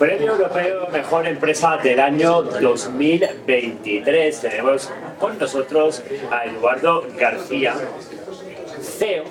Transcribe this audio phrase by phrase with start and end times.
[0.00, 4.40] Premio Europeo Mejor Empresa del año 2023.
[4.40, 4.88] Tenemos
[5.18, 7.74] con nosotros a Eduardo García,
[8.80, 9.24] CEO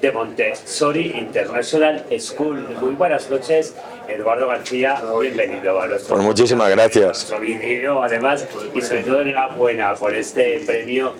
[0.00, 2.66] de Montessori International School.
[2.80, 3.74] Muy buenas noches,
[4.08, 7.30] Eduardo García, bienvenido a nuestro, Pues muchísimas gracias.
[7.38, 11.12] vídeo, además, y sobre todo enhorabuena por este premio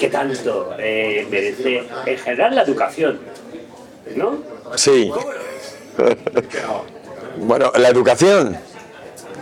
[0.00, 3.20] que tanto eh, merece en general la educación,
[4.16, 4.38] ¿no?
[4.74, 5.12] Sí.
[7.40, 8.56] bueno, la educación.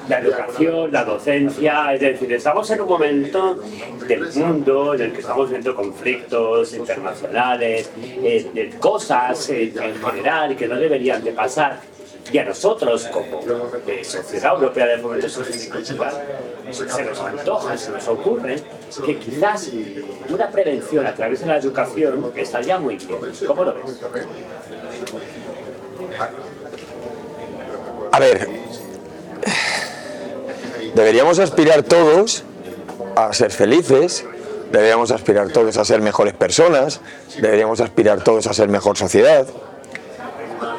[0.08, 3.60] la educación, la docencia, es decir, estamos en un momento
[4.06, 10.76] del mundo en el que estamos viendo conflictos internacionales, eh, cosas en general que no
[10.76, 11.80] deberían de pasar.
[12.32, 13.40] Y a nosotros, como
[13.86, 16.14] eh, Sociedad Europea de Fomento Social y Cultural,
[16.70, 18.56] se nos antoja, se nos ocurre
[19.04, 19.70] que quizás
[20.28, 23.18] una prevención a través de la educación estaría muy bien.
[23.46, 24.00] ¿Cómo lo ves?
[28.16, 28.48] A ver,
[30.94, 32.44] deberíamos aspirar todos
[33.14, 34.24] a ser felices,
[34.72, 37.02] deberíamos aspirar todos a ser mejores personas,
[37.38, 39.46] deberíamos aspirar todos a ser mejor sociedad.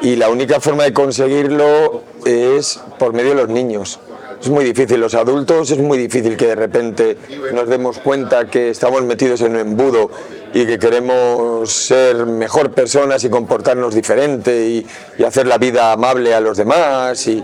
[0.02, 4.00] Y la única forma de conseguirlo es por medio de los niños.
[4.40, 7.18] Es muy difícil, los adultos es muy difícil que de repente
[7.52, 10.10] nos demos cuenta que estamos metidos en un embudo
[10.54, 14.86] y que queremos ser mejor personas y comportarnos diferente y,
[15.24, 17.26] hacer la vida amable a los demás.
[17.26, 17.42] Y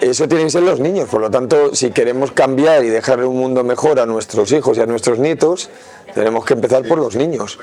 [0.00, 3.38] eso tienen que ser los niños, por lo tanto, si queremos cambiar y dejarle un
[3.38, 5.70] mundo mejor a nuestros hijos y a nuestros nietos,
[6.14, 7.58] tenemos que empezar por los niños.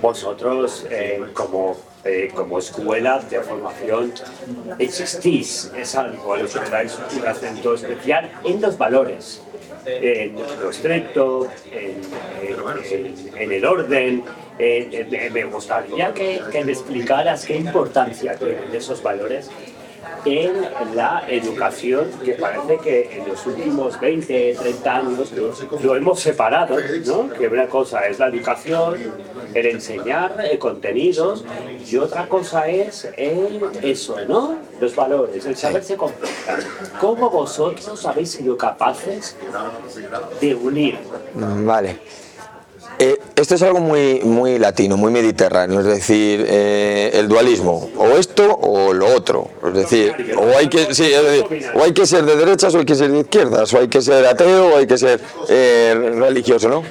[0.00, 4.12] Vosotros eh, como, eh, como escuela de formación
[4.78, 9.42] existís, es algo a lo que dais un acento especial en los valores,
[9.86, 14.24] en lo estricto, en, el orden.
[14.58, 19.50] eh, me gustaría que me explicaras qué importancia tienen esos valores
[20.24, 25.32] en la educación, que parece que en los últimos 20, 30 años
[25.82, 26.76] lo hemos separado,
[27.06, 27.30] ¿no?
[27.30, 28.96] Que una cosa es la educación,
[29.54, 31.44] el enseñar eh, contenidos,
[31.88, 34.56] y otra cosa es el, eso, ¿no?
[34.80, 36.60] Los valores, el saberse comportar.
[37.00, 39.36] ¿Cómo vosotros habéis sido capaces
[40.40, 40.98] de unir?
[41.34, 41.98] Vale.
[43.02, 48.08] Eh, esto es algo muy, muy latino, muy mediterráneo, es decir, eh, el dualismo, o
[48.18, 52.04] esto o lo otro, es decir, o hay que, sí, es decir, o hay que
[52.04, 54.76] ser de derechas o hay que ser de izquierdas, o hay que ser ateo o
[54.76, 55.18] hay que ser
[55.48, 56.82] eh, religioso, ¿no?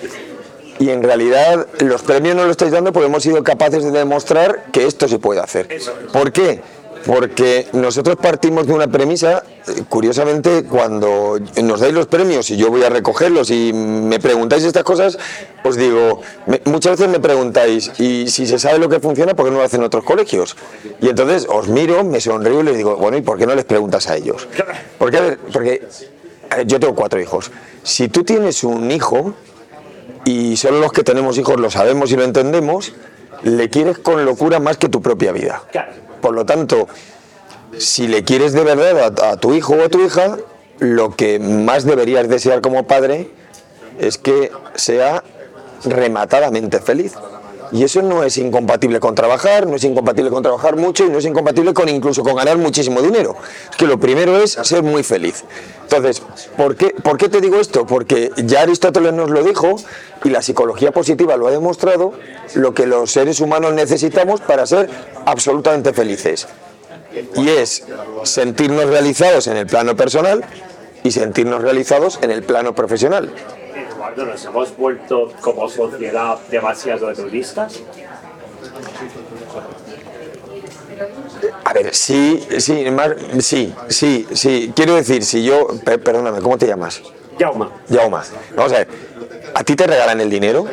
[0.80, 4.64] Y en realidad los premios no lo estáis dando porque hemos sido capaces de demostrar
[4.72, 5.68] que esto se puede hacer.
[6.12, 6.62] ¿Por qué?
[7.06, 12.70] Porque nosotros partimos de una premisa, eh, curiosamente, cuando nos dais los premios y yo
[12.70, 15.18] voy a recogerlos y me preguntáis estas cosas,
[15.64, 16.22] os digo,
[16.66, 19.64] muchas veces me preguntáis, y si se sabe lo que funciona, ¿por qué no lo
[19.64, 20.56] hacen otros colegios?
[21.02, 23.66] Y entonces os miro, me sonrío y les digo, bueno, ¿y por qué no les
[23.66, 24.48] preguntas a ellos?
[24.98, 25.88] Porque, a ver, porque
[26.66, 27.52] yo tengo cuatro hijos.
[27.84, 29.34] Si tú tienes un hijo,
[30.26, 32.94] y solo los que tenemos hijos lo sabemos y lo entendemos,
[33.44, 35.64] le quieres con locura más que tu propia vida.
[36.22, 36.88] Por lo tanto,
[37.78, 40.38] si le quieres de verdad a tu hijo o a tu hija,
[40.80, 43.30] lo que más deberías desear como padre
[44.00, 45.24] es que sea
[45.84, 47.14] rematadamente feliz.
[47.72, 51.20] Y eso no es incompatible con trabajar, no es incompatible con trabajar mucho y no
[51.20, 53.36] es incompatible con incluso con ganar muchísimo dinero.
[53.70, 55.44] Es que lo primero es ser muy feliz.
[55.84, 56.22] Entonces,
[56.58, 57.86] ¿por qué, ¿por qué te digo esto?
[57.86, 59.76] Porque ya Aristóteles nos lo dijo
[60.24, 62.14] y la psicología positiva lo ha demostrado,
[62.56, 64.90] lo que los seres humanos necesitamos para ser
[65.26, 66.48] absolutamente felices.
[67.36, 67.84] Y es
[68.24, 70.44] sentirnos realizados en el plano personal
[71.04, 73.32] y sentirnos realizados en el plano profesional.
[74.00, 77.82] Eduardo, nos hemos vuelto como sociedad demasiado hedonistas.
[81.66, 84.72] A ver, sí, sí, más, sí, sí, sí.
[84.74, 87.02] Quiero decir, si yo, per- perdóname, ¿cómo te llamas?
[87.38, 87.72] Jauma.
[87.92, 88.24] Jauma.
[88.56, 88.88] Vamos a ver,
[89.54, 90.66] ¿a ti te regalan el dinero?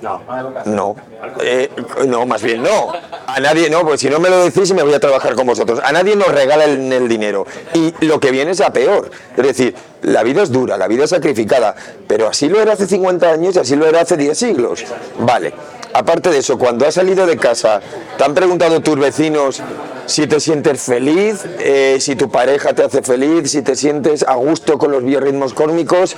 [0.00, 0.22] No.
[0.64, 0.96] No.
[1.42, 1.70] Eh,
[2.06, 2.92] no, más bien no.
[3.26, 5.80] A nadie, no, porque si no me lo decís me voy a trabajar con vosotros.
[5.82, 7.46] A nadie nos regala el, el dinero.
[7.72, 9.10] Y lo que viene es a peor.
[9.36, 11.74] Es decir, la vida es dura, la vida es sacrificada,
[12.06, 14.84] pero así lo era hace 50 años y así lo era hace 10 siglos.
[15.18, 15.52] Vale.
[15.94, 17.80] Aparte de eso, cuando has salido de casa,
[18.18, 19.62] ¿te han preguntado tus vecinos
[20.06, 24.34] si te sientes feliz, eh, si tu pareja te hace feliz, si te sientes a
[24.34, 26.16] gusto con los biorritmos cósmicos?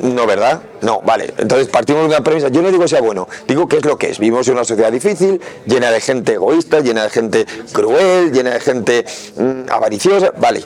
[0.00, 0.62] No, ¿verdad?
[0.80, 1.34] No, vale.
[1.36, 2.48] Entonces partimos de una premisa.
[2.48, 4.18] Yo no digo sea bueno, digo que es lo que es.
[4.18, 8.60] Vivimos en una sociedad difícil, llena de gente egoísta, llena de gente cruel, llena de
[8.60, 9.04] gente
[9.36, 10.32] mm, avariciosa.
[10.38, 10.64] Vale,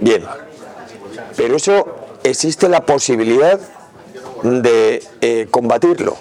[0.00, 0.24] bien.
[1.36, 1.86] Pero eso
[2.24, 3.60] existe la posibilidad
[4.42, 6.16] de eh, combatirlo.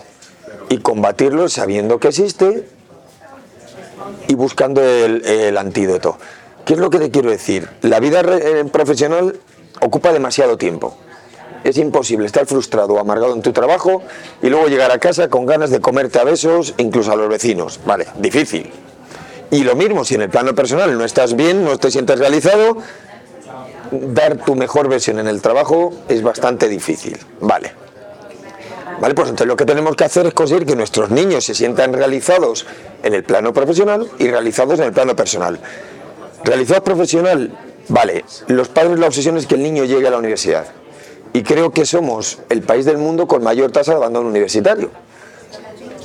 [0.70, 2.68] Y combatirlo sabiendo que existe
[4.28, 6.18] y buscando el, antídoto.
[6.66, 7.68] ¿Qué es lo que te quiero decir?
[7.82, 9.36] La vida eh, profesional
[9.82, 10.96] ocupa demasiado tiempo.
[11.64, 14.02] Es imposible estar frustrado o amargado en tu trabajo
[14.42, 17.80] y luego llegar a casa con ganas de comerte a besos, incluso a los vecinos.
[17.86, 18.72] Vale, difícil.
[19.52, 22.78] Y lo mismo, si en el plano personal no estás bien, no te sientes realizado,
[23.92, 27.18] dar tu mejor versión en el trabajo es bastante difícil.
[27.42, 27.89] Vale.
[29.00, 31.94] Vale, pues entonces lo que tenemos que hacer es conseguir que nuestros niños se sientan
[31.94, 32.66] realizados
[33.02, 35.58] en el plano profesional y realizados en el plano personal.
[36.44, 37.58] Realizados profesional,
[37.88, 40.66] vale, los padres la obsesión es que el niño llegue a la universidad.
[41.32, 44.90] Y creo que somos el país del mundo con mayor tasa de abandono universitario.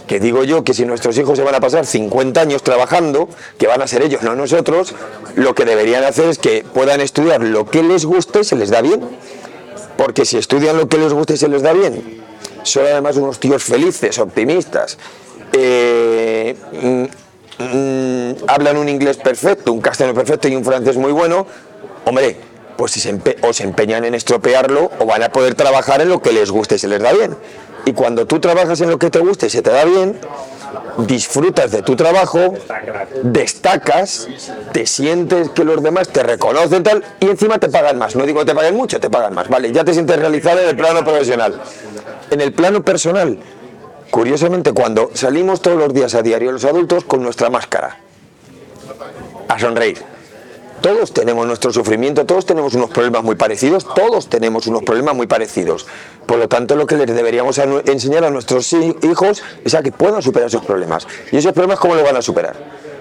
[0.06, 3.67] Que digo yo que si nuestros hijos se van a pasar 50 años trabajando, que
[3.67, 4.94] van a ser ellos, no nosotros,
[5.35, 8.70] lo que deberían hacer es que puedan estudiar lo que les guste y se les
[8.70, 9.00] da bien.
[9.96, 12.23] Porque si estudian lo que les gusta y se les da bien,
[12.65, 14.99] son además unos tíos felices, optimistas,
[15.53, 21.47] eh, mm, mm, hablan un inglés perfecto, un castellano perfecto y un francés muy bueno,
[22.05, 22.37] hombre,
[22.77, 26.33] pues si o se empeñan en estropearlo o van a poder trabajar en lo que
[26.33, 27.37] les guste y se les da bien.
[27.85, 30.19] Y cuando tú trabajas en lo que te gusta y se te da bien,
[30.99, 32.55] disfrutas de tu trabajo,
[33.23, 34.29] destacas,
[34.73, 38.17] te sientes que los demás te reconocen tal y encima te pagan más.
[38.17, 39.49] No digo que te paguen mucho, te pagan más.
[39.49, 41.61] Vale, ya te sientes realizado en el plano profesional.
[42.31, 43.38] En el plano personal,
[44.11, 47.99] curiosamente, cuando salimos todos los días a diario los adultos con nuestra máscara,
[49.49, 50.14] a sonreír.
[50.85, 55.27] Todos tenemos nuestro sufrimiento, todos tenemos unos problemas muy parecidos, todos tenemos unos problemas muy
[55.27, 55.87] parecidos.
[56.27, 59.93] Por lo tanto, lo que les deberíamos enseñar a nuestros hi- hijos es a que
[59.93, 61.07] puedan superar esos problemas.
[61.33, 62.55] ¿Y esos problemas cómo lo van a superar?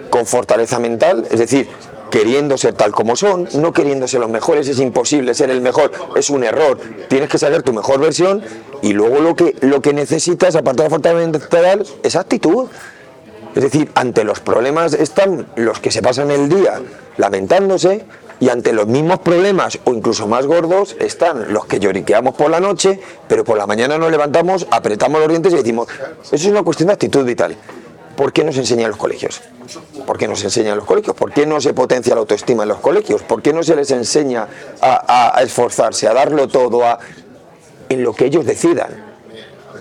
[0.09, 1.67] Con fortaleza mental, es decir,
[2.09, 5.91] queriendo ser tal como son, no queriendo ser los mejores, es imposible ser el mejor,
[6.15, 6.79] es un error.
[7.09, 8.41] Tienes que saber tu mejor versión
[8.81, 12.67] y luego lo que, lo que necesitas, aparte de la fortaleza mental, es actitud.
[13.55, 16.81] Es decir, ante los problemas están los que se pasan el día
[17.17, 18.05] lamentándose
[18.39, 22.59] y ante los mismos problemas o incluso más gordos están los que lloriqueamos por la
[22.59, 25.87] noche, pero por la mañana nos levantamos, apretamos los dientes y decimos,
[26.23, 27.55] eso es una cuestión de actitud vital.
[28.17, 29.41] ¿Por qué no se enseña en los colegios?
[30.05, 31.15] ¿Por qué no se enseña en los colegios?
[31.15, 33.23] ¿Por qué no se potencia la autoestima en los colegios?
[33.23, 34.47] ¿Por qué no se les enseña
[34.81, 36.99] a, a- a esforzarse, a darlo todo, a,
[37.89, 39.13] en lo que ellos decidan?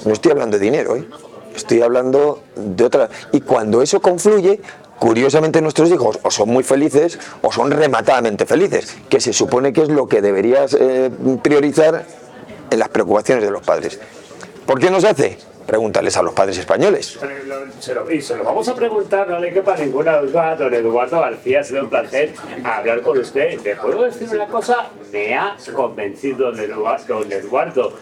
[0.04, 1.06] No estoy hablando de dinero, ¿eh?
[1.54, 3.08] Estoy hablando de otra.
[3.32, 4.60] Y cuando eso confluye,
[4.98, 9.82] curiosamente nuestros hijos o son muy felices o son rematadamente felices, que se supone que
[9.82, 11.10] es lo que deberías eh,
[11.42, 12.06] priorizar
[12.70, 13.98] en las preocupaciones de los padres.
[14.66, 15.38] ¿Por qué no se hace?
[15.66, 17.18] Pregúntales a los padres españoles.
[17.80, 21.20] Se lo, y se lo vamos a preguntar, no le quepa ninguna duda, don Eduardo
[21.20, 22.32] García, ha sido un placer
[22.64, 23.60] hablar con usted.
[23.62, 24.88] ¿Le puedo decir una cosa?
[25.12, 27.92] Me ha convencido don Eduardo, don Eduardo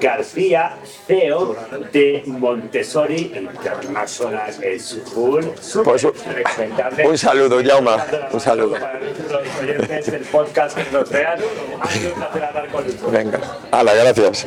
[0.00, 0.76] García,
[1.06, 1.56] CEO
[1.92, 5.52] de Montessori International School.
[5.84, 6.06] Pues,
[7.04, 7.90] un saludo, Jaume,
[8.32, 8.72] un saludo.
[8.72, 11.38] Para los oyentes del podcast que nos vean,
[11.80, 13.10] ha sido un placer hablar con usted.
[13.10, 13.40] Venga,
[13.70, 14.46] hala, gracias.